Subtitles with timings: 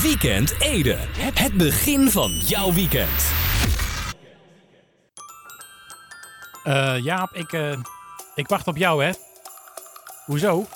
[0.00, 0.96] Weekend Ede.
[1.34, 3.32] Het begin van jouw weekend.
[6.64, 7.72] Eh Jaap, ik, eh,
[8.34, 9.10] ik wacht op jou, hè?
[10.24, 10.66] Hoezo?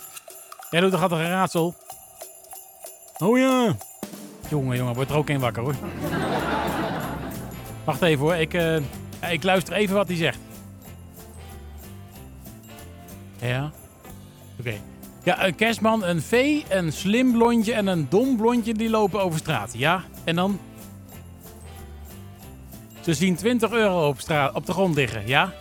[0.71, 1.75] Jij doet toch altijd een raadsel?
[3.19, 3.77] Oh ja.
[4.49, 5.75] Jongen, jongen, wordt er ook een wakker, hoor.
[7.85, 8.35] Wacht even, hoor.
[8.35, 8.77] Ik, eh,
[9.31, 10.39] ik luister even wat hij zegt.
[13.41, 13.71] Ja?
[14.61, 14.81] Oké.
[15.27, 19.39] Ja, een kerstman, een vee, een slim blondje en een dom blondje die lopen over
[19.39, 19.75] straat.
[19.77, 20.03] Ja?
[20.25, 20.59] En dan?
[23.01, 25.53] Ze zien 20 euro op, straat, op de grond liggen, ja?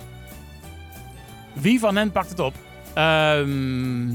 [1.53, 2.53] Wie van hen pakt het op?
[2.93, 4.09] Ehm,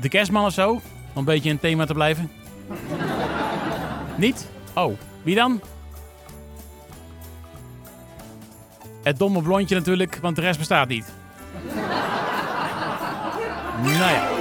[0.00, 0.70] de kerstman of zo?
[0.70, 0.80] Om
[1.14, 2.30] een beetje in thema te blijven.
[4.16, 4.48] Niet?
[4.74, 5.60] Oh, wie dan?
[9.02, 11.12] Het domme blondje natuurlijk, want de rest bestaat niet.
[13.82, 14.31] nou ja.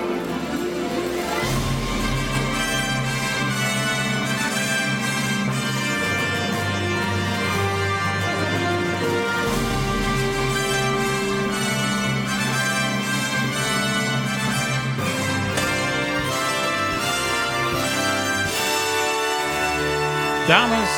[20.48, 20.90] Dames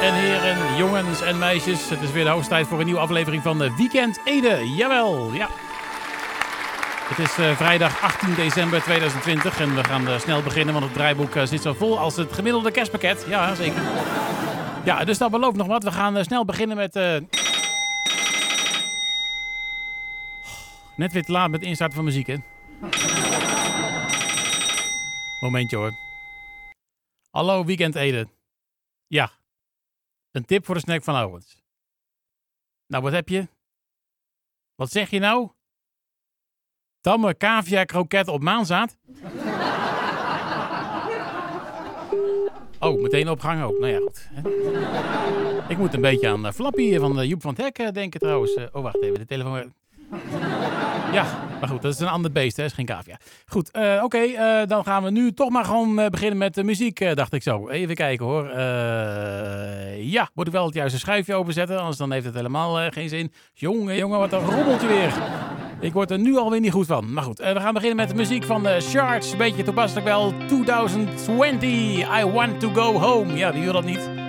[0.00, 3.42] en heren, jongens en meisjes, het is weer de hoogste tijd voor een nieuwe aflevering
[3.42, 4.74] van Weekend Ede.
[4.76, 5.48] Jawel, ja.
[7.08, 10.94] Het is eh, vrijdag 18 december 2020 en we gaan eh, snel beginnen, want het
[10.94, 13.24] draaiboek eh, zit zo vol als het gemiddelde kerstpakket.
[13.28, 13.82] Ja, zeker.
[14.84, 15.82] Ja, dus dat belooft nog wat.
[15.84, 16.96] We gaan snel beginnen met...
[16.96, 17.16] eh,
[20.94, 22.36] Net weer te laat met instarten van muziek, hè?
[25.40, 25.92] Momentje hoor.
[27.30, 28.26] Hallo, Weekend Ede.
[29.12, 29.30] Ja.
[30.30, 31.62] Een tip voor de snack van Owens.
[32.86, 33.48] Nou, wat heb je?
[34.74, 35.50] Wat zeg je nou?
[37.00, 38.98] Tamme cavia kroket op maanzaad?
[42.78, 43.78] Oh, meteen opgang ook.
[43.78, 44.28] Nou ja, goed.
[45.68, 48.54] Ik moet een beetje aan eh, Flappy van eh, Joep van het eh, denken trouwens.
[48.54, 49.18] Oh, wacht even.
[49.18, 49.74] De telefoon...
[51.12, 51.24] Ja,
[51.60, 52.64] maar goed, dat is een ander beest, hè?
[52.64, 53.16] is geen cavia.
[53.46, 56.64] Goed, eh, oké, eh, dan gaan we nu toch maar gewoon eh, beginnen met de
[56.64, 57.68] muziek, dacht ik zo.
[57.68, 58.48] Even kijken hoor.
[59.98, 63.32] Ja, moet ik wel het juiste schuifje openzetten, anders dan heeft het helemaal geen zin.
[63.52, 65.12] Jongen, jongen, wat een rommeltje weer.
[65.80, 67.12] Ik word er nu alweer niet goed van.
[67.12, 69.32] Maar goed, we gaan beginnen met de muziek van de Sharks.
[69.32, 70.32] Een beetje toepasselijk wel.
[70.46, 71.70] 2020,
[72.20, 73.36] I want to go home.
[73.36, 74.21] Ja, wie wil dat niet?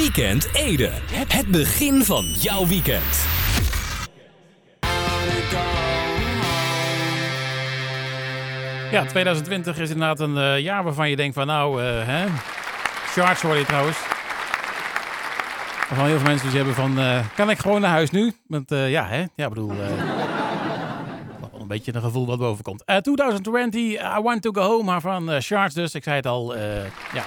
[0.00, 0.90] Weekend Ede.
[1.28, 3.26] Het begin van jouw weekend.
[8.90, 12.26] Ja, 2020 is inderdaad een eh, jaar waarvan je denkt van nou, eh hè.
[13.42, 13.96] Hoor je trouwens.
[15.86, 18.32] Van heel veel mensen die hebben van, eh, kan ik gewoon naar huis nu?
[18.46, 19.24] Want ja, hè.
[19.34, 19.70] Ja, bedoel...
[21.60, 22.84] een beetje een gevoel wat boven komt.
[22.84, 25.94] Eh, 2020, I Want To Go Home, maar van Charts dus.
[25.94, 26.56] Ik zei het al,
[27.12, 27.24] ja.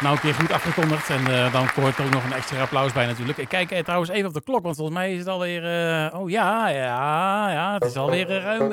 [0.00, 1.10] Nou een keer goed afgekondigd.
[1.10, 3.38] En eh, dan hoort er ook nog een extra applaus bij natuurlijk.
[3.38, 5.64] Ik kijk eh, trouwens even op de klok, want volgens mij is het alweer...
[5.64, 7.74] eh, oh ja, ja, ja.
[7.74, 8.68] Het is alweer ruim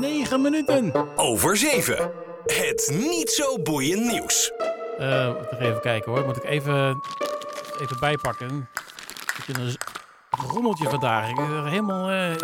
[0.00, 0.92] negen minuten.
[1.16, 2.10] Over 7.
[2.44, 4.52] Het niet zo boeiend nieuws.
[5.50, 6.24] Ik even kijken hoor.
[6.24, 7.00] Moet ik even,
[7.80, 8.68] even bijpakken.
[9.46, 9.76] Beetje een z-
[10.52, 11.28] rommeltje vandaag.
[11.28, 12.10] Ik ben helemaal...
[12.32, 12.42] ik-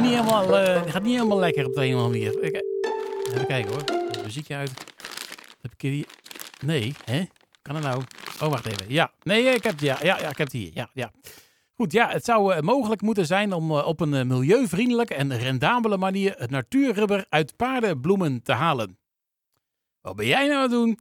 [0.00, 0.48] niet helemaal...
[0.54, 2.42] het gaat niet helemaal lekker op de een of andere manier.
[2.42, 2.62] Ik-
[3.34, 3.82] even kijken hoor.
[4.24, 4.70] Muziekje uit.
[5.62, 6.04] Heb ik hier...
[6.64, 7.24] Nee, hè?
[7.62, 8.02] Kan het nou?
[8.42, 8.84] Oh, wacht even.
[8.88, 9.12] Ja.
[9.22, 10.70] Nee, ik heb, ja, ja, ja, ik heb het hier.
[10.74, 11.12] Ja, ja.
[11.74, 15.38] Goed, ja, het zou eh, mogelijk moeten zijn om eh, op een eh, milieuvriendelijke en
[15.38, 18.98] rendabele manier het natuurrubber uit paardenbloemen te halen.
[20.00, 20.98] Wat ben jij nou aan het doen?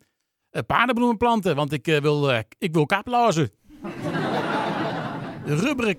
[0.65, 3.51] Paardenbloemen planten, want ik, wil, ik wil kaapblazen.
[5.45, 5.95] Rubberen.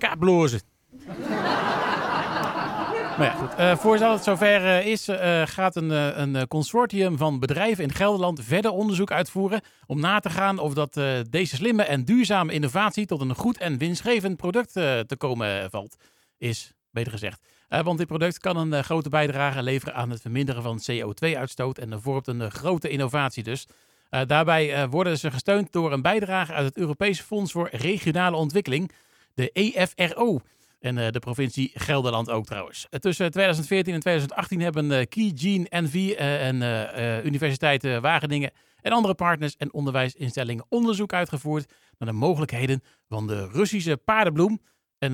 [3.17, 3.55] Maar ja, goed.
[3.55, 5.89] Eh, voordat het zover eh, is, eh, gaat een,
[6.21, 10.93] een consortium van bedrijven in Gelderland verder onderzoek uitvoeren om na te gaan of dat
[11.29, 15.95] deze slimme en duurzame innovatie tot een goed en winstgevend product te komen valt.
[16.37, 17.41] Is, beter gezegd.
[17.67, 22.27] Want dit product kan een grote bijdrage leveren aan het verminderen van CO2-uitstoot en vormt
[22.27, 23.67] een grote innovatie dus.
[24.09, 28.91] Daarbij worden ze gesteund door een bijdrage uit het Europese Fonds voor Regionale Ontwikkeling,
[29.33, 30.39] de EFRO.
[30.87, 32.87] En eh, de provincie Gelderland ook trouwens.
[32.89, 38.51] Eh, tussen 2014 en 2018 hebben uh, Keygene NV eh, en Universiteit Wageningen
[38.81, 44.61] en andere partners en onderwijsinstellingen onderzoek uitgevoerd naar de mogelijkheden van de Russische paardenbloem.
[44.97, 45.13] En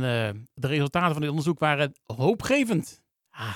[0.54, 3.02] de resultaten van dit onderzoek waren hoopgevend.
[3.30, 3.56] Ah,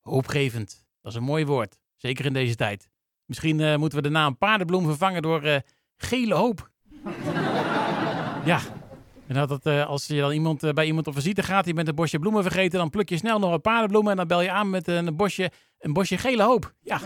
[0.00, 0.86] hoopgevend.
[1.02, 1.78] Dat is een mooi woord.
[1.96, 2.88] Zeker in deze tijd.
[3.24, 5.62] Misschien moeten we de naam paardenbloem vervangen door
[5.96, 6.70] gele hoop.
[8.52, 8.60] ja,
[9.34, 11.88] en dat eh, als je dan iemand, eh, bij iemand op visite gaat, die met
[11.88, 14.50] een bosje bloemen vergeten, dan pluk je snel nog een paardenbloemen en dan bel je
[14.50, 16.74] aan met een bosje, een bosje gele hoop.
[16.80, 17.00] Ja.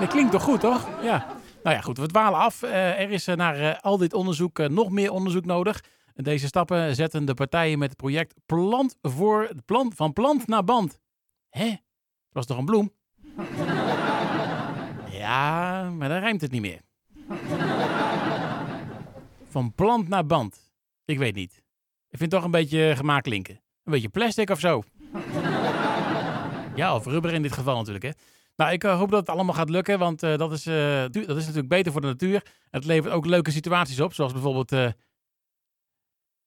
[0.00, 0.88] Dat klinkt toch goed, toch?
[1.02, 1.26] Ja.
[1.62, 2.62] Nou ja, goed, we dwalen af.
[2.62, 5.84] Eh, er is naar al dit onderzoek nog meer onderzoek nodig.
[6.14, 10.98] Deze stappen zetten de partijen met het project Plant voor plant, van plant naar band.
[11.48, 11.68] Hè?
[11.68, 11.78] Dat
[12.30, 12.92] was toch een bloem?
[15.10, 16.80] ja, maar dan rijmt het niet meer.
[19.50, 20.72] Van plant naar band.
[21.04, 21.52] Ik weet niet.
[22.08, 23.54] Ik vind het toch een beetje gemaakt linken.
[23.54, 24.82] Een beetje plastic of zo.
[26.80, 28.10] ja, of rubber in dit geval natuurlijk, hè.
[28.56, 31.16] Nou, ik eh, hoop dat het allemaal gaat lukken, want eh, dat, is, eh, dat
[31.16, 32.46] is natuurlijk beter voor de natuur.
[32.70, 34.72] Het levert ook leuke situaties op, zoals bijvoorbeeld...
[34.72, 34.88] eh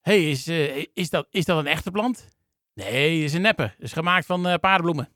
[0.04, 2.28] hey, is, eh, is, dat, is dat een echte plant?
[2.74, 3.62] Nee, het is een neppe.
[3.62, 5.08] Het is gemaakt van eh, paardenbloemen.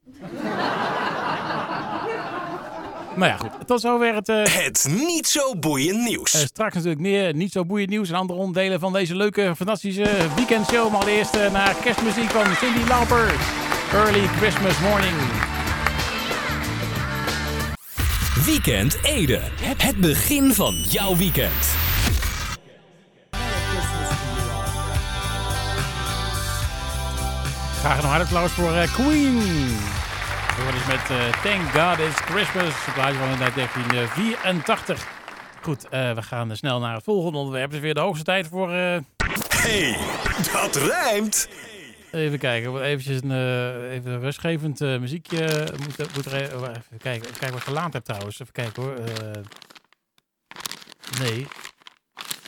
[3.18, 3.66] Nou ja, goed.
[3.66, 4.28] Tot zover het...
[4.28, 6.34] eh, Het niet zo boeiend nieuws.
[6.34, 10.10] eh, straks natuurlijk meer niet zo boeiend nieuws en andere onderdelen van deze leuke, fantastische
[10.36, 10.90] weekendshow.
[10.90, 13.32] Maar allereerst eh, naar kerstmuziek van Cindy Lauper.
[13.92, 15.16] Early Christmas Morning.
[18.46, 19.40] Weekend Ede.
[19.76, 21.76] Het begin van jouw weekend.
[27.78, 29.42] Graag een hard applaus voor Queen.
[30.58, 32.84] We worden dus met eh, Thank God It's Christmas.
[32.84, 35.08] Het plaatje van 1984.
[35.62, 37.66] Goed, eh, we gaan snel naar het volgende onderwerp.
[37.66, 38.70] Het is weer de hoogste tijd voor...
[38.72, 38.98] eh,
[39.48, 39.96] Hey,
[40.52, 41.48] dat rijmt.
[42.12, 43.30] Even kijken, eventjes een,
[43.90, 45.68] even een rustgevend muziekje.
[45.78, 48.40] Moet, moet er even kijken, even kijken wat ik gelaat heb trouwens.
[48.40, 48.94] Even kijken hoor.
[51.20, 51.46] Nee.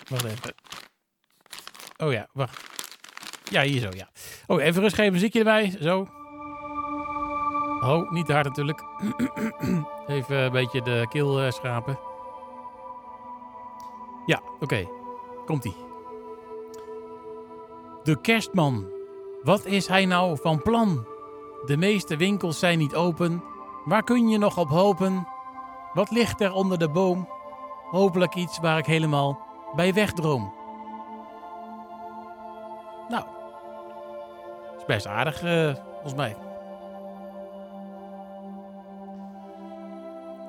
[0.08, 0.54] Wacht even.
[1.96, 2.60] Oh ja, wacht.
[3.50, 4.08] Ja, hier zo, ja.
[4.46, 5.76] Oh, even rustgevend muziekje erbij.
[5.80, 6.08] Zo.
[7.80, 8.84] Oh, niet hard natuurlijk.
[10.06, 11.98] even een beetje de keel eh, schrapen.
[14.26, 14.88] Ja, oké.
[15.46, 15.76] Komt-ie.
[18.02, 18.86] De kerstman.
[19.42, 21.06] Wat is hij nou van plan?
[21.66, 23.42] De meeste winkels zijn niet open.
[23.84, 25.28] Waar kun je nog op hopen?
[25.92, 27.28] Wat ligt er onder de boom?
[27.90, 29.38] Hopelijk iets waar ik helemaal
[29.76, 30.52] bij wegdroom.
[33.08, 33.24] Nou,
[34.78, 36.36] is best aardig, eh, volgens mij.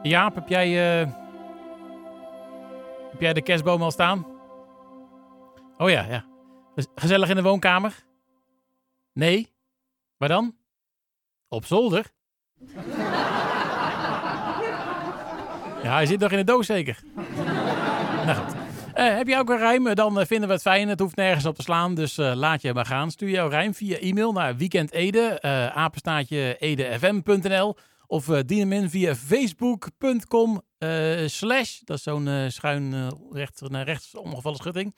[0.04, 1.08] Jaap, heb jij, eh,
[3.12, 4.26] heb jij de kerstboom al staan?
[5.78, 6.26] Oh ja, ja.
[6.76, 7.96] Gez- Gezellig in de woonkamer?
[9.14, 9.54] Nee?
[10.18, 10.56] Waar dan?
[11.50, 12.06] Op zolder?
[15.84, 17.00] ja, hij zit nog in de doos zeker.
[18.26, 18.40] nou.
[18.94, 19.96] Eh, heb je ook een rijm?
[19.96, 20.88] Dan eh, vinden we het fijn.
[20.88, 23.12] Het hoeft nergens op te slaan, dus laat je maar gaan.
[23.12, 27.76] Stuur jouw rijm via e-mail naar weekendede, eh apenstaatje edefm.nl
[28.12, 30.90] of eh, dien hem in via facebook.com eh,
[31.26, 34.96] slash, dat is zo'n eh, schuin recht, naar rechts omgevallen schutting,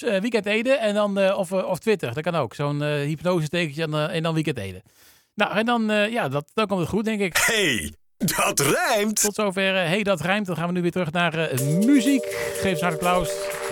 [0.00, 2.54] Weekend Ede en dan, of, of Twitter, dat kan ook.
[2.54, 4.82] Zo'n hypnose tekentje en, en dan Weekend Ede.
[5.34, 7.36] Nou, en dan, ja, dat, dan komt het goed, denk ik.
[7.36, 9.20] Hey, dat rijmt.
[9.20, 9.74] Tot zover.
[9.74, 10.46] hey, dat rijmt.
[10.46, 11.50] Dan gaan we nu weer terug naar
[11.86, 12.24] muziek.
[12.54, 13.30] Geef eens een applaus.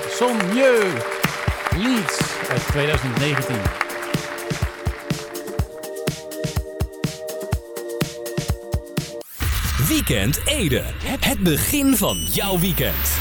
[0.09, 1.05] Son Mieux.
[1.77, 3.86] Leeds uit 2019.
[9.97, 10.83] Weekend Ede.
[11.05, 13.19] Het begin van jouw weekend.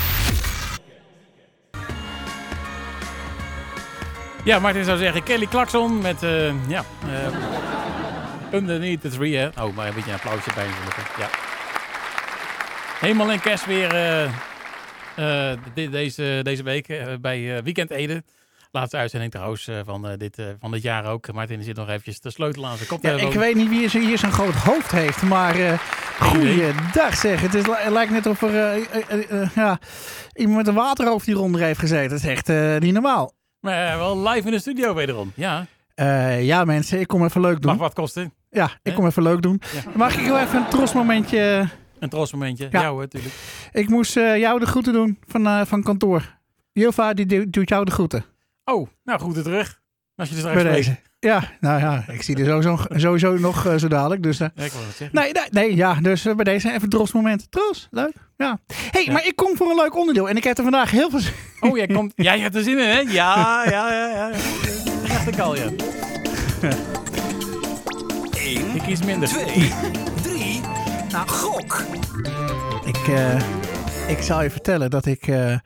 [4.43, 9.47] Ja, Martin zou zeggen Kelly Clarkson met, eh, ja, eh Underneath the Tree, hè.
[9.63, 10.65] Oh, maar een beetje een applausje bij.
[11.19, 11.29] Ja.
[12.99, 16.87] Helemaal in kerst weer eh, eh, de- deze, deze week
[17.21, 18.23] bij eh, Weekend Ede.
[18.71, 21.33] Laatste uitzending trouwens van, eh, dit, eh, van dit jaar ook.
[21.33, 23.31] Martin zit nog eventjes te sleutelen aan zijn Ja, koptelefoon.
[23.31, 25.79] ik weet niet wie zo- hier zo'n groot hoofd heeft, maar eh
[26.19, 27.41] goeiedag zeg.
[27.41, 28.75] Het, is, het lijkt net of er eh,
[29.09, 29.79] eh, eh, ja,
[30.33, 32.15] iemand met een waterhoofd hier onder heeft gezeten.
[32.17, 33.31] Het is echt niet normaal.
[33.59, 35.31] Maar wel live in de studio wederom.
[35.35, 35.65] Ja,
[36.39, 37.71] ja mensen, ik kom even leuk doen.
[37.71, 38.33] mag wat kosten.
[38.49, 39.61] Ja, ik kom even leuk doen.
[39.73, 39.91] Ja.
[39.95, 41.69] Mag ik wel even een trosmomentje?
[41.99, 42.67] Een trotsmomentje.
[42.71, 42.81] Ja.
[42.81, 43.33] Ja hoor, natuurlijk.
[43.71, 46.37] Ik moest jou de groeten doen van, van kantoor.
[46.71, 48.25] Jilva die do- doet jou de groeten.
[48.65, 49.81] Oh, nou goed, terug.
[50.15, 50.97] Als je Bij deze.
[51.19, 54.23] Ja, nou ja, ik zie er sowieso, sowieso nog eh, zo dadelijk.
[54.23, 55.19] Dus, eh, Ja, ik wil het zeggen.
[55.21, 57.51] Nee, nee, nee, ja, dus eh, bij deze even een trosmoment.
[57.51, 58.13] Tros, leuk.
[58.37, 58.59] Ja.
[58.91, 59.11] hey, Ja.
[59.11, 61.33] maar ik kom voor een leuk onderdeel en ik heb er vandaag heel veel zin
[61.59, 62.13] Oh, jij komt.
[62.29, 62.99] Jij hebt er zin in, hè?
[62.99, 64.29] Ja, ja, ja, ja.
[65.01, 65.69] Dat dacht ik al, ja.
[68.37, 69.27] 1, Ik kies minder.
[69.27, 69.71] 2,
[70.21, 70.61] 3.
[71.25, 71.83] Gok.
[72.85, 73.39] Ik, eh,
[74.07, 75.57] ik zal je vertellen dat ik eh,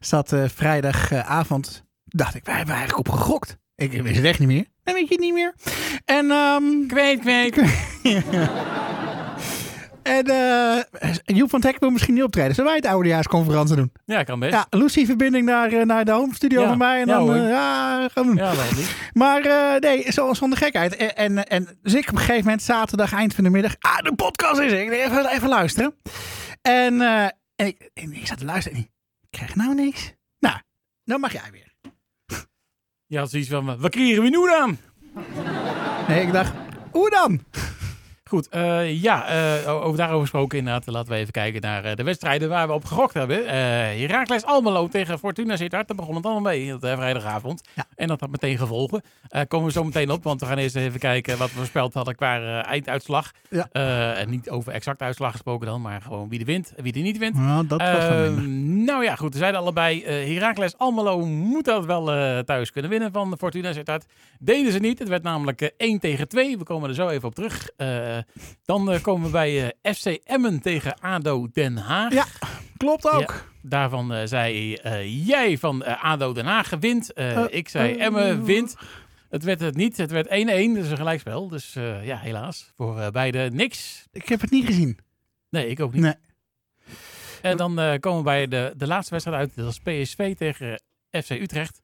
[0.00, 3.58] zat eh, vrijdagavond, dacht ik, wij hebben eigenlijk op gegokt.
[3.80, 4.64] Ik wist het echt niet meer.
[4.84, 5.54] Dan weet je het niet meer.
[6.04, 7.56] En, ehm, Kweet, kweet.
[7.56, 8.24] en
[10.02, 12.54] En eh Joep van Hek wil misschien niet optreden.
[12.54, 13.92] Zullen wij het oudejaarsconferentie doen?
[14.04, 14.52] Ja, kan best.
[14.52, 16.68] Ja, Lucie verbinding naar, eh, naar de home studio Ja.
[16.68, 17.00] van mij.
[17.00, 18.36] En Ja, dan, eh, ja, gaan we doen.
[18.36, 18.52] Ja?
[19.12, 20.96] Maar eh, nee, zoals van de gekheid.
[20.96, 23.74] En, en, en dus ik op een gegeven moment, zaterdag, eind van de middag.
[23.78, 24.80] Ah, de podcast is er.
[24.80, 25.94] Ik even, even luisteren.
[26.62, 28.78] En, en ik, en ik zat te luisteren.
[28.78, 28.90] En ik
[29.30, 30.12] krijg nou niks.
[30.38, 30.56] Nou,
[31.04, 31.69] dan mag jij weer.
[33.18, 34.78] Had zoiets van, wat krijgen we nu dan?
[36.16, 36.52] Ik dacht,
[36.90, 37.40] hoe dan?
[38.30, 40.86] Goed, eh, ja, eh, over daarover gesproken inderdaad.
[40.86, 43.48] Laten we even kijken naar eh, de wedstrijden waar we op gegokt hebben.
[43.98, 45.88] Heracles Almelo tegen Fortuna Sittard.
[45.88, 47.62] Daar begon het allemaal mee, dat, eh, vrijdagavond.
[47.74, 47.84] Ja.
[47.96, 49.02] En dat had meteen gevolgen.
[49.48, 52.14] Komen we zo meteen op, want we gaan eerst even kijken wat we voorspeld hadden
[52.14, 53.32] qua einduitslag.
[53.48, 53.68] Ja.
[54.14, 57.00] En niet over exacte uitslag gesproken dan, maar gewoon wie er wint en wie er
[57.00, 57.34] niet wint.
[57.34, 59.32] Nou, dat Ehm, nou ja, goed.
[59.32, 62.04] We zeiden allebei, Heracles Almelo moet dat wel
[62.44, 64.04] thuis kunnen winnen van Fortuna Sittard.
[64.38, 64.98] Deden ze niet.
[64.98, 66.58] Het werd namelijk eh, 1 tegen 2.
[66.58, 67.68] We komen er zo even op terug.
[68.64, 72.12] Dan eh, komen we bij eh, FC Emmen tegen ADO Den Haag.
[72.12, 72.24] Ja.
[72.76, 73.52] Klopt ook.
[73.62, 77.12] Daarvan eh, zei eh, jij van eh, ADO Den Haag wint.
[77.12, 78.76] Eh, Eh, ik zei eh, Emmen wint.
[79.28, 79.96] Het werd het niet.
[79.96, 80.30] Het werd 1-1.
[80.74, 81.48] Dus een gelijkspel.
[81.48, 82.72] Dus eh, ja, helaas.
[82.76, 84.06] Voor eh, beide niks.
[84.12, 84.98] Ik heb het niet gezien.
[85.50, 86.02] Nee, ik ook niet.
[86.02, 86.14] Nee.
[87.42, 89.52] En dan eh, komen we bij de, de laatste wedstrijd uit.
[89.56, 91.80] Dat is PSV tegen eh, FC Utrecht.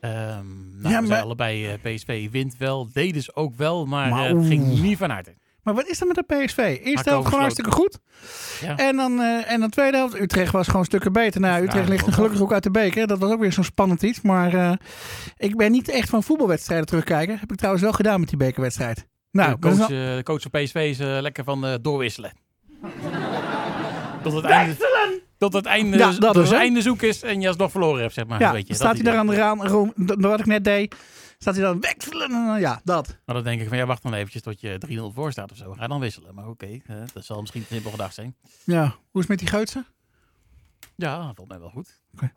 [0.00, 2.88] Ehm nou, Ja, maar- allebei eh, PSV wint wel.
[2.92, 5.34] Deden ze ook wel, maar, Maar eh, het ging niet van harte.
[5.62, 6.78] Maar wat is er met de PSV?
[6.82, 7.98] Eerste helft gewoon hartstikke goed.
[8.60, 8.76] Ja.
[8.76, 11.40] En dan eh, en de tweede helft, Utrecht was gewoon stukken beter.
[11.40, 13.06] Nou, Utrecht dat ligt was gelukkig ook uit de beker.
[13.06, 14.20] Dat was ook weer zo'n spannend iets.
[14.20, 14.72] Maar eh,
[15.36, 17.38] ik ben niet echt van voetbalwedstrijden terugkijken.
[17.38, 19.06] Heb ik trouwens wel gedaan met die bekerwedstrijd.
[19.30, 22.32] Nou, de, dat coach, eh, de coach van PSV is lekker van doorwisselen.
[24.22, 24.76] Tot het einde,
[25.38, 28.14] tot het einde, Ja, dat tot het einde zoek is en je alsnog verloren hebt,
[28.14, 28.40] zeg maar.
[28.40, 30.94] ja, weet je, staat hij dat daar aan de d- wat ik net deed,
[31.42, 32.30] staat hij dan wegvullen.
[32.30, 33.18] En dan- Ja, dat.
[33.24, 35.56] Maar dan denk ik van, ja, wacht dan eventjes tot je 3-0 voor staat of
[35.56, 35.72] zo.
[35.72, 36.34] Ga dan wisselen.
[36.34, 38.36] Maar oké, eh, dat zal misschien te simpel gedacht zijn.
[38.64, 39.86] Ja, hoe is het met die Geutsen?
[40.96, 42.00] Ja, volgens mij wel goed.
[42.14, 42.32] Oké.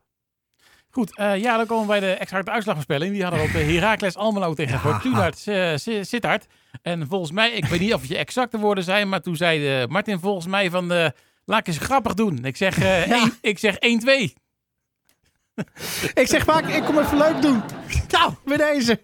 [0.90, 3.14] Goed, eh, ja, dan komen we bij de exacte uitslagvoorspelling.
[3.14, 4.80] Die hadden we op de Heracles Almelo tegen.
[4.80, 6.46] Fortuna uh, Sittard.
[6.82, 9.82] En volgens mij, ik weet niet of het je exacte woorden zijn, maar toen zei
[9.82, 11.10] eh, Martin volgens mij van, eh,
[11.46, 12.46] laat ik eens grappig doen.
[12.46, 13.16] Ik zeg, eh, Ja.
[13.16, 14.34] één- ik zeg 1-2.
[16.22, 17.62] Ik zeg vaak, ik kom even leuk doen.
[18.10, 19.02] Nou, bij deze.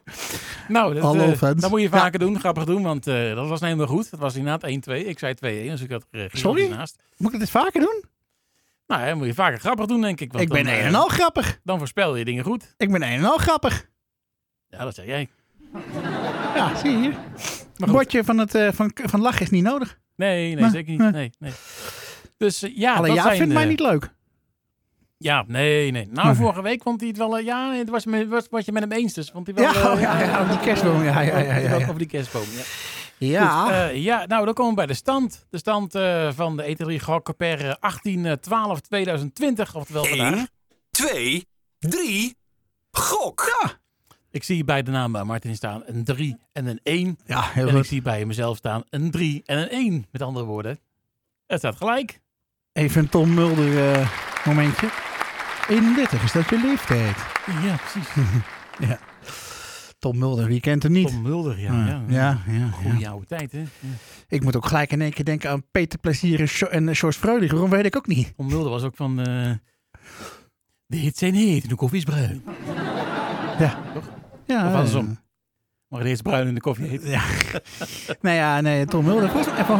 [0.67, 1.61] Nou, dat, Hallo, eh, fans.
[1.61, 1.97] dat moet je Ja.
[1.99, 4.11] vaker doen, grappig doen, want eh, dat was helemaal goed.
[4.11, 5.05] Dat was inderdaad 1-2.
[5.05, 5.37] Ik zei 2-1,
[5.71, 6.69] dus ik had er uh, Sorry?
[6.69, 7.03] naast.
[7.17, 8.03] Moet ik dit vaker doen?
[8.87, 10.31] Nou, dan moet je vaker grappig doen, denk ik.
[10.31, 11.59] want ik ben dan, een eh, en al grappig.
[11.63, 12.73] Dan voorspel je dingen goed.
[12.77, 13.89] Ik ben een en al grappig.
[14.67, 15.29] Ja, dat zeg jij.
[16.55, 17.15] Ja, zie je hier.
[17.77, 19.99] Een bordje van, het, eh, van, van lachen is niet nodig.
[20.15, 21.01] Nee, nee, Maar, zeker niet.
[21.01, 21.07] eh.
[21.09, 21.51] Nee, nee.
[22.37, 24.09] Dus eh, ja, Alleen dat ja, zijn, vindt mij eh, niet leuk.
[25.21, 26.07] Ja, nee, nee.
[26.11, 26.35] Nou, Nee.
[26.35, 27.37] vorige week vond hij het wel...
[27.37, 29.13] eh, ja, het was, was wat je met hem eens.
[29.13, 29.63] Dus vond hij wel...
[29.73, 31.03] Ja, eh, oh, ja, ja, over die kerstboom.
[31.03, 31.75] Ja, ja, ja, ja, ja.
[31.75, 32.63] Over die kerstboom, ja.
[33.17, 35.45] Ja, Goed, eh, ja, nou, dan komen we bij de stand.
[35.49, 37.75] De stand eh, van de E3 gokken per eh,
[39.69, 40.33] 18-12-2020, oftewel vandaag.
[40.33, 40.47] 1,
[40.91, 41.45] 2,
[41.79, 42.35] 3,
[42.91, 43.59] gok!
[44.31, 47.17] Ik zie bij de naam eh, Martin staan een 3 en een 1.
[47.25, 47.87] ja heel En ik goed.
[47.87, 50.05] zie bij mezelf staan een 3 en een 1.
[50.11, 50.79] Met andere woorden,
[51.47, 52.19] het staat gelijk.
[52.73, 54.09] Even een Tom Mulder eh,
[54.45, 54.87] momentje.
[55.71, 57.17] 31 is dat je leeftijd.
[57.63, 58.09] Ja, precies.
[59.99, 61.07] Tom Mulder, wie kent hem niet?
[61.07, 61.71] Tom Mulder, ja.
[61.81, 63.09] Ah, ja, ja, ja, Goeie ja.
[63.09, 63.59] oude tijd, hè?
[63.59, 63.67] Ja.
[64.27, 66.95] Ik moet ook gelijk in één keer denken aan Peter Plezier en, Sjo- en eh,
[66.95, 67.47] George.
[67.47, 68.33] Waarom weet ik ook niet.
[68.35, 69.19] Tom Mulder was ook van...
[69.19, 69.51] eh,
[70.85, 72.43] de hits zijn heet en de koffie is bruin.
[73.59, 73.79] Ja,
[74.67, 75.17] Of andersom.
[75.91, 77.03] Eh, Maar de hits bruin en de koffie heet.
[77.03, 77.21] Ja.
[78.21, 79.31] nee, ja, nee, Tom Mulder.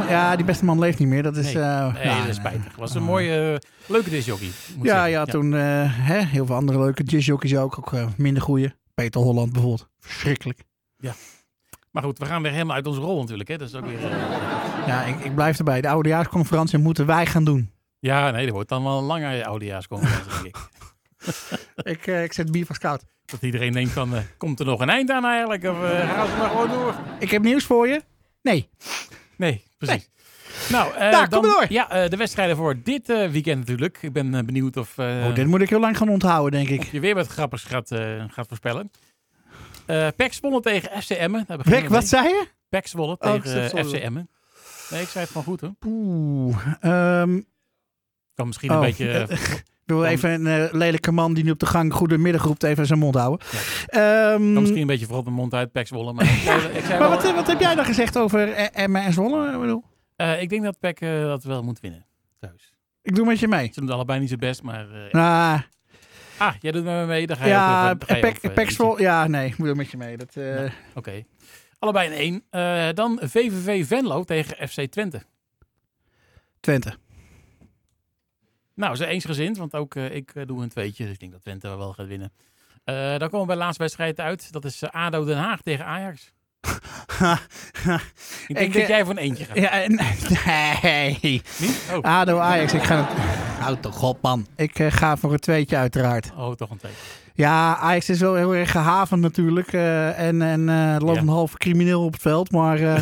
[0.10, 1.24] Ja, die beste man leeft niet meer.
[1.24, 1.54] Dat is...
[1.54, 2.76] Nee, eh, Nee, ja, dat is spijtig.
[2.76, 4.42] was een mooie, eh, leuke moet ik
[4.82, 5.10] Ja, zeggen.
[5.10, 7.78] ja, toen eh, hè, heel veel andere leuke jazzjockeys ook.
[7.78, 8.74] Ook minder goeie.
[8.94, 9.90] Peter Holland bijvoorbeeld.
[10.00, 10.60] Verschrikkelijk.
[11.92, 13.50] Maar goed, we gaan weer helemaal uit onze rol natuurlijk.
[13.50, 13.58] Hè?
[13.58, 14.00] Dat is ook weer...
[14.88, 15.82] Ja, ik, ik blijf erbij.
[15.82, 17.72] De oudejaarsconferentie moeten wij gaan doen.
[18.00, 20.56] Ja, nee, dat wordt dan wel een lange oudejaarsconferentie, denk ik.
[21.84, 23.04] ik, eh, ik zet bier van scout.
[23.26, 25.64] Dat iedereen denkt van, eh, komt er nog een eind aan eigenlijk?
[25.64, 26.96] Of eh, gaan ze maar gewoon door?
[27.20, 28.02] Ik heb nieuws voor je.
[28.42, 28.70] Nee.
[29.38, 30.10] Nee, precies.
[30.70, 31.66] Nou, eh, kom dan, maar door.
[31.70, 33.98] Ja, eh, de wedstrijden voor dit eh, weekend natuurlijk.
[34.02, 36.80] Ik ben eh, benieuwd of, eh, oh, dit moet ik heel lang gaan onthouden, denk
[36.80, 36.92] of ik.
[36.92, 38.92] je weer wat grappigs gaat, eh, gaat voorspellen.
[39.86, 41.46] Eh PEC Zwolle tegen FC Emmen.
[41.88, 42.48] Wat zei je?
[42.70, 43.84] PEC Zwolle Oh, tegen eh.
[43.86, 44.30] FC Emmen.
[44.90, 45.74] Nee, ik zei het gewoon goed hoor.
[45.86, 46.66] Oeh.
[46.82, 47.40] ehm,
[48.36, 49.28] Kan misschien een Oh, beetje...
[49.92, 52.86] eh, wil even een eh, lelijke man die nu op de gang goedemiddag roept even
[52.86, 53.48] zijn mond houden.
[53.86, 56.14] Ehm, misschien een beetje vooral de mond uit PEC Zwolle.
[56.14, 59.14] Maar, ik zei maar wel- wat, wat heb jij dan gezegd over eh, Emmen en
[59.14, 59.54] Zwolle?
[59.54, 59.84] Ik bedoel,
[60.16, 62.06] eh, ik denk dat eh, dat wel moet winnen.
[62.40, 62.74] Thuis.
[63.02, 63.66] ik doe met je mee.
[63.66, 64.92] Ze doen het allebei niet zo best, maar...
[64.92, 65.60] eh, Nou,
[66.38, 67.28] Ah, jij doet met me mee.
[67.28, 68.04] Dan ga je ja, ook...
[68.08, 70.18] even- Pek- eh, Pek Zwolle- ja, nee, ik moet ook met je mee.
[70.18, 70.72] Dat, eh, Ja.
[70.96, 71.24] Oké.
[71.80, 72.44] Allebei een 1.
[72.88, 75.22] Eh, dan VVV Venlo tegen FC Twente.
[76.60, 76.94] Twente.
[78.82, 81.04] Nou, ze eensgezind, want ook eh, ik eh, doe een tweetje.
[81.04, 82.32] Dus ik denk dat Twente wel gaat winnen.
[82.84, 84.52] Eh, dan komen we bij de laatste wedstrijd uit.
[84.52, 86.32] Dat is ADO Den Haag tegen Ajax.
[88.48, 89.58] Ik denk Ik, dat jij voor een eentje gaat.
[89.58, 90.00] ja, en-
[91.22, 91.42] nee.
[91.92, 92.02] Oh.
[92.02, 92.74] ADO Ajax.
[92.74, 93.18] Ik ga het...
[93.60, 94.48] Houd toch op, man.
[94.56, 96.32] Ik ga voor een tweetje uiteraard.
[96.38, 96.92] oh, toch een twee.
[97.42, 99.74] Ja, Ajax is wel heel erg gehavend natuurlijk.
[99.74, 101.22] eh, en en eh, loopt Ja.
[101.22, 102.52] een halve crimineel op het veld.
[102.52, 103.00] Maar eh,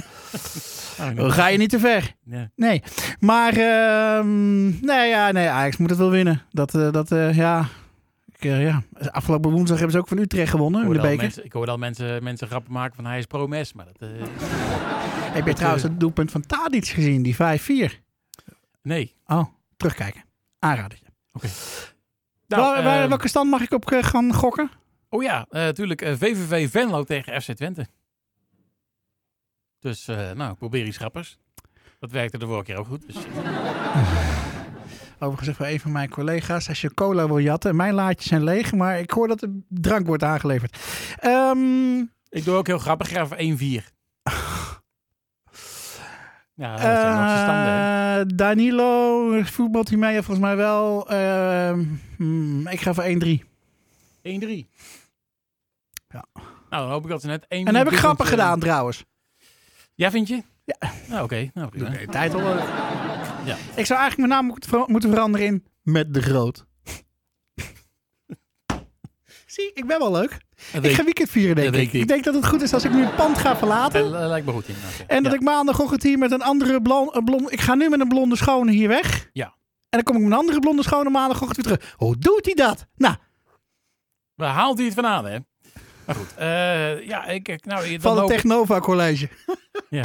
[1.19, 2.15] Oh, ga je niet te ver.
[2.23, 2.47] nee.
[2.55, 2.83] Nee.
[3.19, 6.41] Maar ehm, nee, ja, nee, Ajax moet het wel winnen.
[6.51, 7.65] Dat, dat ja...
[8.31, 8.83] Ik, ja.
[9.11, 11.17] Afgelopen woensdag hebben ze ook van Utrecht gewonnen Ik in de beker.
[11.17, 13.73] mensen, ik hoorde al mensen, mensen grappen maken van hij is pro-mes.
[13.73, 14.09] Maar dat,
[15.37, 17.21] Heb je trouwens het doelpunt van Tadic gezien?
[17.23, 17.37] Die 5-4.
[18.81, 19.15] nee.
[19.25, 19.45] Oh,
[19.77, 20.23] terugkijken.
[20.59, 21.05] Aanradertje.
[22.49, 24.69] Nou, Waar- waar- eh, welke stand mag ik op eh, gaan gokken?
[25.09, 26.01] Oh ja, natuurlijk.
[26.05, 27.87] VVV Venlo tegen FC Twente.
[29.79, 31.37] Dus, eh, nou, probeer iets grappers.
[31.99, 33.05] Dat werkte de vorige keer ook goed.
[33.07, 33.15] Dus,
[35.19, 36.67] Overigens even een van mijn collega's.
[36.69, 37.75] Als je cola wil jatten.
[37.75, 38.73] Mijn laadjes zijn leeg.
[38.73, 40.77] Maar ik hoor dat er drank wordt aangeleverd.
[41.19, 43.09] Ehm, ik doe ook heel grappig.
[43.11, 43.91] Ik voor 1-4.
[46.59, 47.73] Ja, dat zijn nog zijn standen.
[47.73, 51.09] eh, Danilo voetbalt hij mee volgens mij wel.
[51.09, 51.83] Ehm,
[52.17, 53.43] hmm, ik ga voor 1-3.
[54.21, 54.69] 1-3.
[56.07, 56.25] Ja.
[56.69, 59.05] Nou, dan hoop ik dat ze net 1 En dan heb ik grappig gedaan trouwens.
[59.95, 60.43] Ja, vind je?
[60.65, 60.91] Ja.
[61.07, 61.49] Nou, oké.
[61.53, 61.89] Nou, prima.
[61.89, 62.39] De tijd al.
[62.39, 62.45] eh.
[63.45, 63.55] Ja.
[63.75, 64.45] Ik zou eigenlijk mijn naam
[64.87, 66.65] moeten veranderen in Met de Groot.
[69.45, 70.37] Zie, ik ben wel leuk.
[70.73, 71.93] Dat Ik ga weekend vieren, denk dat ik.
[71.93, 72.07] ik.
[72.07, 74.01] Denk dat het goed is als ik nu het pand ga verlaten.
[74.21, 74.97] Eh, lijkt me goed inderdaad.
[74.97, 75.05] ja.
[75.07, 75.37] En dat Ja.
[75.37, 77.51] ik maandagochtend hier met een andere blond, blond...
[77.51, 79.29] Ik ga nu met een blonde schone hier weg.
[79.33, 79.45] Ja.
[79.45, 79.53] En
[79.89, 81.93] dan kom ik met een andere blonde schone maandagochtend weer terug.
[81.97, 82.85] Hoe doet hij dat?
[82.95, 83.15] Nou,
[84.35, 85.37] Waar haalt hij het vandaan, hè?
[86.05, 86.33] Maar goed.
[86.35, 87.65] eh, ja, ik...
[87.65, 89.29] Nou, dan van het ik- Technova College.
[89.89, 90.03] Ja.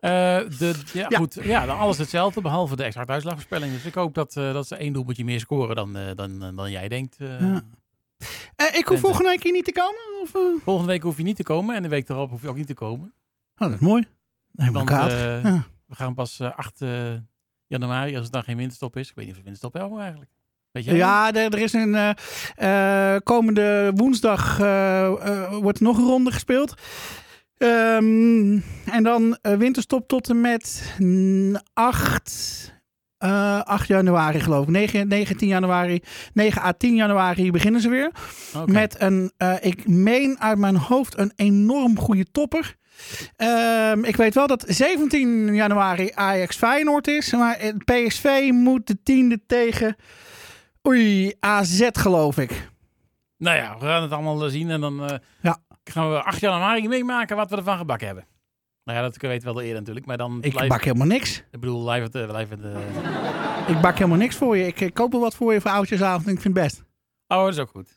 [0.00, 0.10] Eh,
[0.58, 1.18] de, ja, Ja.
[1.18, 1.38] goed.
[1.42, 3.72] Ja, dan alles hetzelfde, behalve de exacte uitslagvoorspelling.
[3.72, 7.16] Dus ik hoop dat, dat ze één doelpuntje meer scoren dan, dan, dan jij denkt.
[7.18, 7.62] Ja.
[8.78, 10.00] Ik hoef volgende week hier niet te komen?
[10.22, 10.62] Of, eh?
[10.64, 12.66] Volgende week hoef je niet te komen en de week erop hoef je ook niet
[12.66, 13.14] te komen.
[13.56, 14.06] Oh, dat is mooi.
[14.52, 15.66] Nee, Want eh, Ja.
[15.86, 17.12] we gaan pas eh, 8 eh,
[17.66, 19.08] januari, als het dan geen winterstop is.
[19.08, 20.30] Ik weet niet of het winterstop hebben eigenlijk.
[20.70, 20.96] Weet jij?
[20.96, 24.56] Ja, er, er is een komende woensdag
[25.60, 26.74] wordt nog een ronde gespeeld.
[27.56, 32.74] Ehm, en dan winterstop tot en met mm, 8,
[33.26, 34.70] eh 8 januari geloof ik.
[34.70, 36.00] 9, 19 januari,
[36.32, 38.10] 9 à 10 januari beginnen ze weer.
[38.66, 42.74] Met een, eh, ik meen uit mijn hoofd, een enorm goede topper.
[43.36, 47.32] Ehm, ik weet wel dat 17 januari Ajax Feyenoord is.
[47.32, 49.96] Maar PSV moet de tiende tegen
[50.86, 52.68] oei, AZ geloof ik.
[53.38, 55.58] Nou ja, we gaan het allemaal eh, zien en dan eh, Ja.
[55.84, 58.26] gaan we 8 januari meemaken wat we ervan gebakken hebben.
[58.86, 60.06] Nou ja, dat weten we wel eerder natuurlijk.
[60.06, 61.36] Maar dan Ik live- bak helemaal niks.
[61.50, 64.66] ik bedoel, live het, eh, live het, eh, Ik bak helemaal niks voor je.
[64.66, 66.84] Ik, ik koop wel wat voor je voor oudjesavond en ik vind het best.
[67.28, 67.94] Oh, dat is ook goed.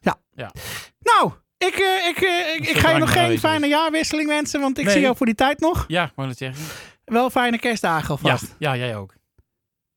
[1.00, 4.78] Nou, ik, eh, ik, eh, ik, ik ga je nog geen fijne jaarwisseling wensen, want
[4.78, 4.94] ik Nee.
[4.94, 5.86] zie jou voor die tijd nog.
[5.88, 6.66] Ja, ik wou het zeggen.
[7.06, 8.56] Wel fijne kerstdagen Ja, alvast.
[8.60, 9.14] ja, jij ook.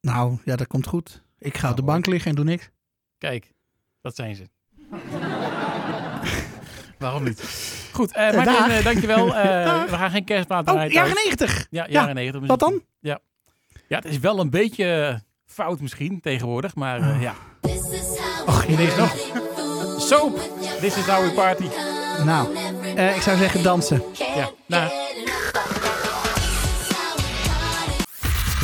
[0.00, 1.22] Nou, ja, dat komt goed.
[1.38, 2.70] Ik ga op de bank liggen en doe niks.
[3.18, 3.52] Kijk,
[4.00, 4.48] dat zijn ze.
[7.02, 7.42] Waarom niet?
[7.92, 8.68] Goed, eh Martin, dag.
[8.68, 9.36] eh, dankjewel.
[9.36, 9.90] Eh, Dag.
[9.90, 11.24] we gaan geen kerstplaat Oh, draaien jaren thuis.
[11.24, 11.66] 90.
[11.70, 12.46] Ja, Ja, jaren 90.
[12.46, 12.82] Wat dan?
[13.00, 13.18] Ja.
[13.88, 15.14] ja, het is wel een beetje eh,
[15.46, 17.08] fout misschien tegenwoordig, maar Oh.
[17.08, 17.34] eh, ja.
[18.46, 19.14] Och, hier is nog.
[19.98, 20.38] Soap,
[20.80, 21.66] this is how we party.
[22.24, 22.56] Nou,
[22.96, 24.02] eh, ik zou zeggen dansen.
[24.36, 24.90] Ja, nou,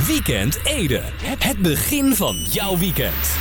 [0.07, 1.03] Weekend Ede.
[1.39, 3.37] Het begin van jouw weekend.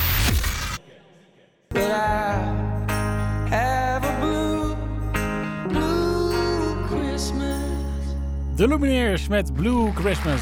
[8.58, 10.40] De Lumineers met Blue Christmas.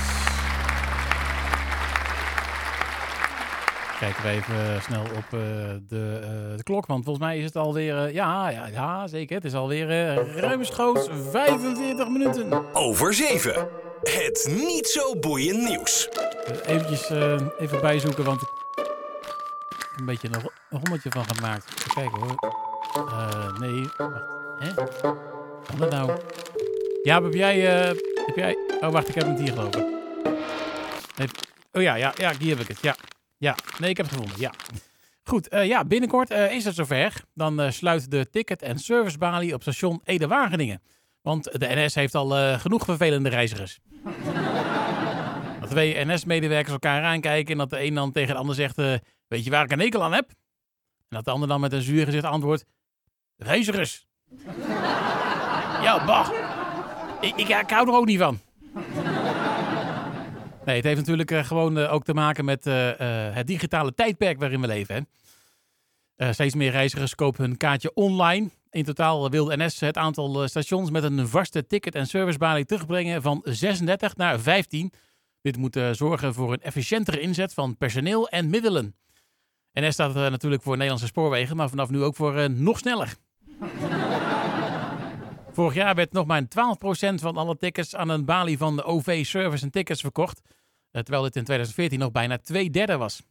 [3.98, 5.38] Kijken we even snel op eh,
[5.88, 8.04] de, eh, de klok, want volgens mij is het alweer...
[8.04, 9.36] eh, ja, ja, ja, zeker.
[9.36, 9.86] Het is alweer
[10.36, 12.74] ruimschoots 45 minuten.
[12.74, 13.68] Over 7.
[14.02, 16.08] Het niet zo boeiend nieuws.
[16.66, 17.10] Eventjes
[17.58, 18.48] even bijzoeken, want ik
[19.78, 21.64] heb een beetje een, ro- een rommeltje van gemaakt.
[21.78, 22.54] Even kijken hoor.
[23.60, 24.24] Nee, wacht.
[24.58, 24.74] Hè?
[25.66, 26.10] Kan dat nou?
[27.06, 28.56] Ja, heb jij, eh, heb jij...
[28.80, 29.84] Oh, wacht, ik heb hem hier gelopen.
[31.72, 32.82] Oh ja, ja, ja, hier heb ik het.
[32.82, 32.96] Ja,
[33.36, 33.56] ja.
[33.78, 34.40] Nee, ik heb het gevonden.
[34.40, 34.52] Ja.
[35.22, 37.12] Goed, eh, ja, binnenkort eh, is het zover.
[37.34, 40.82] Dan sluit de ticket- en servicebalie op station Ede-Wageningen.
[41.22, 43.78] Want de NS heeft al genoeg vervelende reizigers.
[45.60, 48.76] Dat twee NS-medewerkers elkaar aankijken en dat de een dan tegen de ander zegt:
[49.26, 50.28] Weet je waar ik een hekel aan heb?
[50.28, 52.64] En dat de ander dan met een zuur gezicht antwoordt:
[53.36, 54.06] Reizigers.
[55.86, 56.45] ja, bah.
[57.20, 58.40] Ik, ik, hou er ook niet van.
[60.66, 62.90] Nee, het heeft natuurlijk eh, gewoon eh, ook te maken met eh,
[63.34, 65.08] het digitale tijdperk waarin we leven.
[66.16, 66.32] Hè?
[66.32, 68.50] Steeds meer reizigers kopen hun kaartje online.
[68.70, 73.40] In totaal wil NS het aantal stations met een vaste ticket- en servicebalie terugbrengen van
[73.44, 74.92] 36 naar 15.
[75.42, 78.94] Dit moet zorgen voor een efficiëntere inzet van personeel en middelen.
[79.72, 83.14] NS staat natuurlijk voor Nederlandse spoorwegen, maar vanaf nu ook voor nog sneller.
[85.56, 86.46] Vorig jaar werd nog maar 12%
[87.14, 90.40] van alle tickets aan een balie van de OV Service en Tickets verkocht.
[90.90, 93.22] eh, Terwijl dit in 2014 nog bijna twee derde was.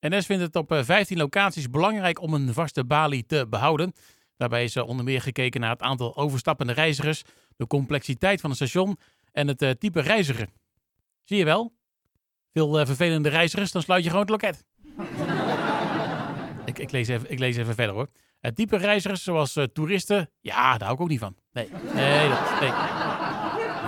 [0.00, 3.92] NS vindt het op eh, 15 locaties belangrijk om een vaste balie te behouden.
[4.36, 7.22] Daarbij is er onder meer gekeken naar het aantal overstappende reizigers,
[7.56, 8.98] de complexiteit van het station
[9.32, 10.48] en het eh, type reiziger.
[11.24, 11.72] Zie je wel?
[12.52, 14.64] Veel eh, vervelende reizigers, dan sluit je gewoon het loket.
[16.78, 18.08] Ik, lees even, ik lees even verder hoor.
[18.40, 21.36] Het type reizigers zoals eh, toeristen, ja, daar hou ik ook niet van.
[21.52, 22.70] Nee, nee, dat, nee.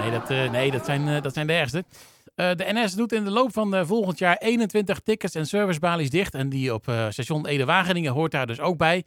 [0.00, 1.84] Nee, dat, eh, nee, dat, zijn, dat zijn de ergste.
[2.34, 6.34] De NS doet in de loop van volgend jaar 21 tickets en servicebalies dicht.
[6.34, 9.04] En die op station Ede-Wageningen hoort daar dus ook bij.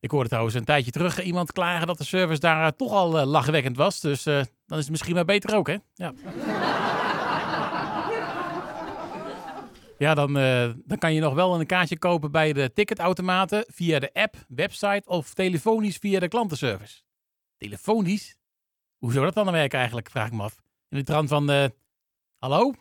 [0.00, 3.76] Ik hoorde trouwens een tijdje terug iemand klagen dat de service daar toch al lachwekkend
[3.76, 4.00] was.
[4.00, 5.76] Dus dan is het misschien maar beter ook, hè?
[5.94, 6.12] Ja.
[10.02, 13.98] Ja, dan, eh, dan kan je nog wel een kaartje kopen bij de ticketautomaten via
[13.98, 17.02] de app, website of telefonisch via de klantenservice.
[17.56, 18.36] Telefonisch?
[18.98, 20.56] Hoe zou dat dan werken eigenlijk, vraag ik me af.
[20.88, 21.64] In de trant van, eh,
[22.38, 22.74] hallo?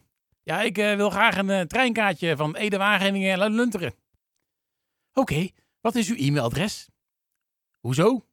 [0.43, 3.93] Ja, ik eh, wil graag een treinkaartje van Ede Wageningen naar Lunteren.
[5.13, 5.49] Oké,
[5.81, 6.89] wat is uw e-mailadres?
[7.79, 8.25] Hoezo?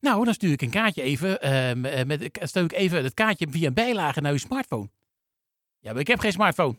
[0.00, 3.14] Nou, dan stuur ik een kaartje even, eh, m- eh, met, stuur ik even het
[3.14, 4.90] kaartje via een bijlage naar uw smartphone.
[5.78, 6.76] Ja, maar ik heb geen smartphone.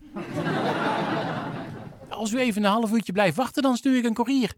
[2.19, 4.53] Als u even een half uurtje blijft wachten, dan stuur ik een koerier.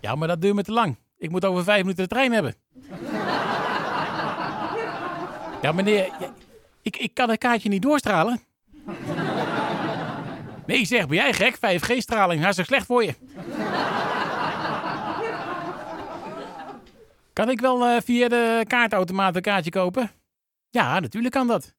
[0.00, 0.96] Ja, maar dat duurt me te lang.
[1.18, 2.54] Ik moet over vijf minuten de trein hebben.
[5.62, 6.12] Ja, meneer,
[6.82, 8.40] ik, ik kan het kaartje niet doorstralen.
[10.66, 11.56] Nee, zeg, ben jij gek?
[11.56, 13.14] 5G-straling, hartstikke slecht voor je.
[17.32, 20.10] Kan ik wel eh, via de kaartautomaat een kaartje kopen?
[20.70, 21.74] Ja, natuurlijk kan dat.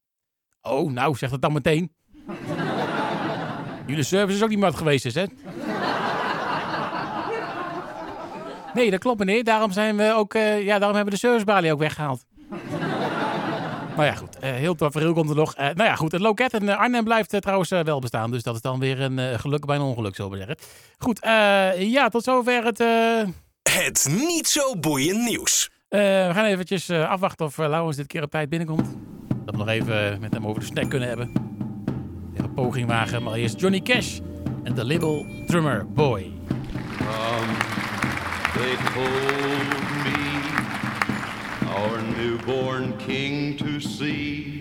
[0.62, 1.92] Oh, nou, zeg dat dan meteen.
[3.90, 5.24] Jullie service is ook niet mat geweest, is hè?
[8.74, 9.44] Nee, dat klopt, meneer.
[9.44, 12.26] Daarom zijn we ook, eh, ja, daarom hebben we de servicebalie ook weggehaald.
[13.96, 14.40] nou ja, goed.
[14.40, 15.54] eh, heel tafereel komt er nog.
[15.56, 16.12] Eh, nou ja, goed.
[16.12, 18.32] Het loket in Arnhem blijft trouwens wel bestaan.
[18.32, 20.56] Dus dat is dan weer een geluk bij een ongeluk, zullen we zeggen.
[20.98, 22.80] Goed, eh, ja, tot zover het...
[22.80, 23.22] eh,
[23.74, 25.70] Het niet zo boeiend nieuws.
[25.90, 28.88] eh, we gaan eventjes afwachten of uh, Lauwens dit keer op tijd binnenkomt.
[29.46, 31.49] Dat we nog even met hem over de snack kunnen hebben.
[32.60, 33.24] Poging wagen.
[33.24, 34.20] Maar eerst Johnny Cash
[34.64, 36.32] en The Little Drummer Boy.
[38.54, 40.42] They told me
[41.76, 44.58] our newborn king to see.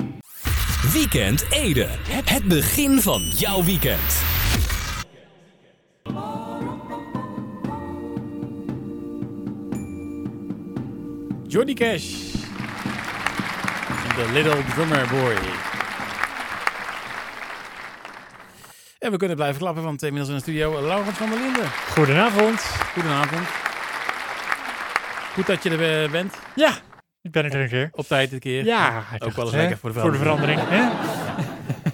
[0.92, 1.87] Weekend Ede.
[2.08, 4.22] Het het begin van jouw weekend.
[11.46, 12.34] Johnny Cash.
[14.08, 15.67] En The Little Drummer Boy.
[19.09, 21.66] En we kunnen blijven klappen, want inmiddels in de studio Laurens van der Linden.
[21.71, 22.61] Goedenavond.
[22.94, 23.47] Goedenavond.
[25.35, 26.38] Goed dat je er eh, bent.
[26.55, 26.73] Ja,
[27.23, 27.88] ik ben er een keer.
[27.92, 28.64] Op tijd dit keer.
[28.64, 30.61] Ja, ook wel eens lekker voor de Voor de verandering.
[30.64, 30.88] hè?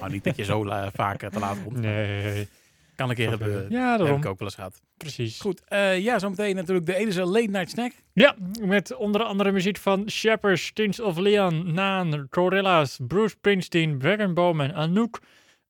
[0.08, 1.80] Niet dat je zo la- vaak eh, te laat komt.
[1.80, 2.48] Nee.
[2.96, 3.66] Kan een keer gebeuren.
[3.70, 4.18] Ja, Dat heb daarom.
[4.20, 4.80] ik ook wel eens gehad.
[4.96, 5.40] Precies.
[5.40, 7.92] Goed, eh, ja, zometeen natuurlijk de Edese Late Night Snack.
[8.12, 14.34] Ja, met onder andere muziek van Shepard, Tins of Leon, Naan, Gorillaz, Bruce Springsteen, Dragon
[14.34, 15.20] Bowman, Anouk,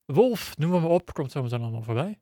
[0.04, 1.12] Wolf, noem maar op.
[1.12, 2.20] Komt zometeen allemaal voorbij.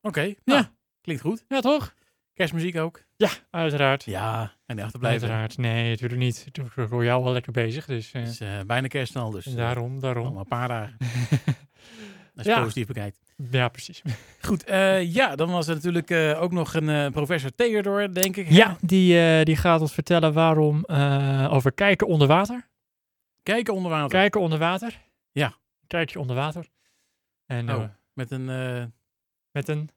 [0.00, 0.34] Oké, Ja.
[0.44, 0.64] nou,
[1.00, 1.44] klinkt goed.
[1.48, 1.94] Ja, toch?
[2.34, 3.02] Kerstmuziek ook.
[3.16, 4.04] Ja, uiteraard.
[4.04, 5.20] Ja, en de achterblijven.
[5.28, 5.56] Uiteraard.
[5.58, 6.46] Nee, natuurlijk niet.
[6.52, 9.46] Ik voor jou wel lekker bezig, dus eh, Het is eh, bijna kerst al, dus
[9.46, 10.32] eh, daarom, nog daarom.
[10.32, 10.96] maar een paar dagen.
[12.36, 12.60] Als je Ja.
[12.60, 13.18] positief bekijkt.
[13.50, 14.02] Ja, precies.
[14.48, 14.64] Goed,
[15.02, 18.50] ja, dan was er natuurlijk ook nog een professor Theodor, denk ik.
[18.50, 20.84] Ja, die, die gaat ons vertellen waarom
[21.50, 22.68] over kijken onder water.
[23.42, 24.08] Kijken onder water.
[24.08, 25.00] Kijken onder water.
[25.32, 25.54] Ja.
[25.86, 26.66] Kijkje onder water.
[27.48, 28.48] En Oh, eh, met een...
[28.48, 28.84] eh,
[29.52, 29.90] met een...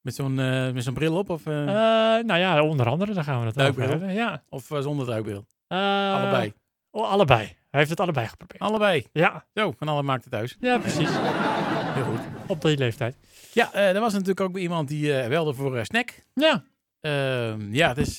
[0.00, 3.46] met zo'n eh, met zo'n bril op of, nou ja, onder andere, daar gaan we
[3.46, 3.98] het over Duikbril?
[3.98, 4.12] hebben.
[4.16, 4.42] Ja.
[4.48, 5.46] of zonder duikbril?
[5.68, 6.52] Allebei.
[6.90, 7.56] oh, allebei.
[7.70, 8.60] Hij heeft het allebei geprobeerd.
[8.60, 9.06] Allebei.
[9.12, 10.56] Ja, Zo, van alle markten thuis.
[10.60, 11.08] ja precies.
[11.10, 12.20] Heel goed.
[12.46, 13.16] Op die leeftijd.
[13.52, 16.22] Ja, eh, er was natuurlijk ook iemand die eh welde voor eh, snack.
[16.34, 16.64] Ja.
[17.00, 18.16] Ehm, ja, het is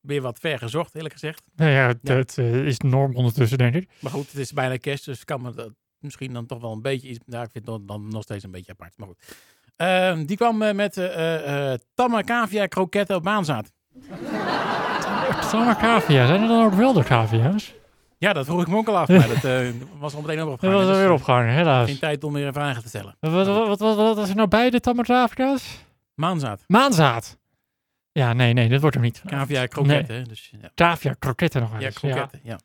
[0.00, 1.42] weer wat ver gezocht, eerlijk gezegd.
[1.56, 2.14] Nou ja, het, Ja.
[2.14, 3.90] het, is norm ondertussen, denk ik.
[4.00, 5.70] Maar goed, het is bijna kerst, dus kan me dat
[6.02, 7.18] misschien dan toch wel een beetje iets...
[7.26, 9.36] Nou, ik vind het dan, nog steeds een beetje apart, maar goed.
[9.76, 13.72] Ehm, die kwam eh, met eh eh tamme cavia kroketten op maanzaad.
[15.50, 16.26] Tamme cavia.
[16.26, 17.74] Zijn er dan ook wilde cavia's?
[18.18, 19.08] Ja, dat vroeg ik me ook al af.
[19.08, 19.42] Maar dat
[19.98, 20.78] was al meteen over Dat opgehangen.
[20.78, 21.88] was dus, alweer eh, opgehangen, helaas.
[21.88, 23.16] Geen tijd om weer vragen te stellen.
[23.20, 23.46] Wat,
[23.78, 25.84] wat, wat, er nou bij de Tamarafrica's?
[26.14, 26.64] Maanzaad.
[26.66, 27.38] Maanzaad.
[28.12, 29.22] Ja, nee, nee, dat wordt hem niet.
[29.26, 30.24] Cavia kroketten.
[30.24, 31.94] Dus, ja, Cavia, kroketten nog wel ja eens.
[31.94, 32.40] kroketten.
[32.42, 32.58] Ja.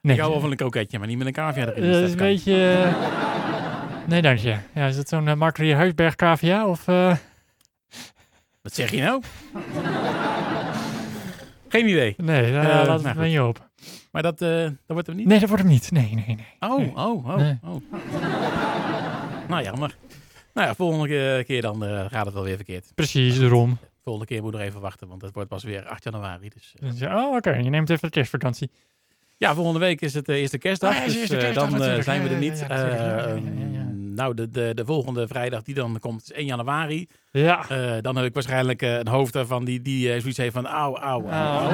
[0.00, 1.82] Nee, Ik hou wel van een kroketje, maar niet met een cavia erin.
[1.82, 2.72] dat dus is een beetje...
[2.72, 4.56] eh, Nee, dank je.
[4.74, 6.66] Ja, is het zo'n uh, Mark Huisberg cavia?
[6.68, 7.16] Of, eh,
[8.62, 9.22] Wat zeg je nou?
[11.68, 12.14] Geen idee.
[12.16, 13.68] Nee, daar Eh, laat nou je op.
[14.12, 15.26] Maar dat, eh, dat wordt hem niet?
[15.26, 15.90] Nee, dat wordt hem niet.
[15.90, 16.46] Nee, nee, nee.
[16.70, 16.92] Oh, Nee.
[16.96, 17.58] oh, oh, Nee.
[17.64, 17.82] oh.
[19.48, 19.96] nou, jammer.
[20.54, 22.92] Nou ja, volgende eh, keer dan eh, gaat het wel weer verkeerd.
[22.94, 23.78] Precies, daarom.
[24.02, 26.48] Volgende keer moet er even wachten, want het wordt pas weer 8 januari.
[26.54, 26.90] Dus, eh.
[26.90, 27.50] Dus, oh, oké.
[27.54, 28.70] Je neemt even de kerstvakantie.
[29.38, 30.90] Ja, volgende week is het de eerste kerstdag.
[30.90, 32.04] Ah, ja, is de dus eerste eh, kerstdag dan eh, natuurlijk.
[32.04, 32.66] zijn we er niet.
[32.68, 33.34] Eh.
[34.14, 37.08] Nou, de, de, de volgende vrijdag die dan komt is 1 januari.
[37.30, 37.68] Ja.
[37.68, 40.66] Eh, dan heb ik waarschijnlijk eh, een hoofd daarvan die, die eh, zoiets heeft van
[40.66, 41.72] auw, auw, auw, Oh.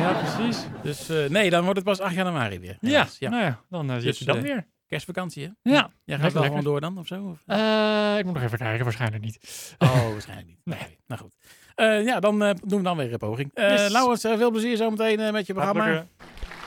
[0.00, 0.64] Ja, precies.
[0.82, 2.76] Dus eh, nee, dan wordt het pas 8 januari weer.
[2.80, 3.30] Ja, ja.
[3.30, 4.66] nou ja, dan uh, Dus, je dan eh, weer.
[4.86, 5.70] Kerstvakantie, hè?
[5.72, 7.24] Ja, Jij gaat lekker, wel gewoon door dan, of zo?
[7.24, 7.42] Of?
[7.46, 9.74] Eh, ik moet nog even kijken, waarschijnlijk niet.
[9.78, 10.60] Oh, waarschijnlijk niet.
[10.64, 10.98] Nee.
[11.06, 11.34] Nou goed.
[11.74, 13.50] Eh, ja, dan eh, doen we dan weer een poging.
[13.54, 13.92] Eh Yes.
[13.92, 16.06] Laurens, eh, veel plezier zometeen eh, met je programma.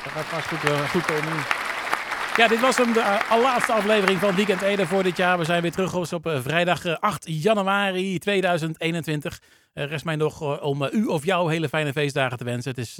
[0.06, 1.34] Dat gaat vast goed, eh, goed komen.
[2.36, 5.38] Ja, dit was hem, de allerlaatste aflevering van Weekend Ede voor dit jaar.
[5.38, 9.42] We zijn weer terug op, eh, vrijdag eh, 8 januari 2021.
[9.74, 12.72] Er rest mij nog om u of jou hele fijne feestdagen te wensen.
[12.72, 13.00] Het is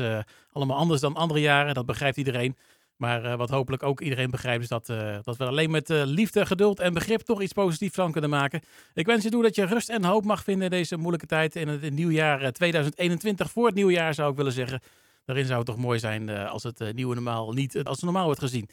[0.52, 2.58] allemaal anders dan andere jaren, dat begrijpt iedereen.
[2.98, 4.86] Maar wat hopelijk ook iedereen begrijpt is dat,
[5.24, 8.62] dat we alleen met liefde, geduld en begrip toch iets positiefs van kunnen maken.
[8.94, 11.56] Ik wens je toe dat je rust en hoop mag vinden in deze moeilijke tijd.
[11.56, 14.82] In het nieuwjaar eh, 2021, voor het nieuwjaar zou ik willen zeggen.
[15.26, 18.00] Daarin zou het toch mooi zijn eh, als het eh, nieuwe normaal niet eh, als
[18.00, 18.70] normaal wordt gezien.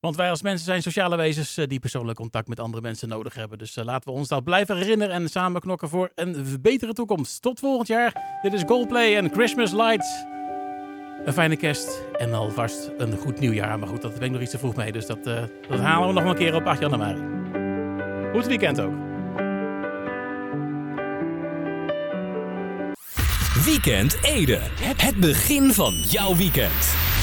[0.00, 3.58] Want wij als mensen zijn sociale wezens die persoonlijk contact met andere mensen nodig hebben.
[3.58, 7.42] Dus laten we ons dat blijven herinneren en samen knokken voor een betere toekomst.
[7.42, 8.38] Tot volgend jaar.
[8.42, 10.24] Dit is Goldplay en Christmas Lights.
[11.24, 13.78] Een fijne kerst en alvast een goed nieuwjaar.
[13.78, 14.92] Maar goed, dat ben ik nog iets te vroeg mee.
[14.92, 17.20] Dus dat, dat halen we nog een keer op 8 januari.
[18.32, 19.05] Goed weekend ook.
[23.64, 24.60] Weekend Ede.
[24.96, 27.15] Het begin van jouw weekend.